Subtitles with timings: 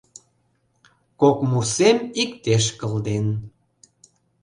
[1.21, 3.25] Кок мурсем иктеш кылден.